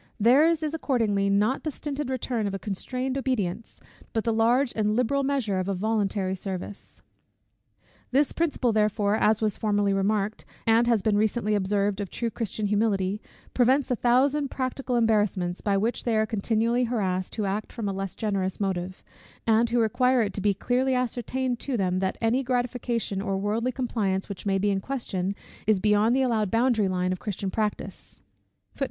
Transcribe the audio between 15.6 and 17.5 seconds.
by which they are continually harassed, who